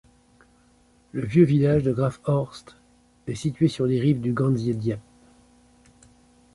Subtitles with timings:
[1.11, 2.75] Le vieux village de Grafhorst
[3.27, 4.99] est situé sur les rives du Ganzediep.